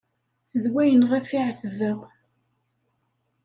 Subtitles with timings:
[0.61, 1.99] D wayen ɣef̣ i ɛetbeɣ.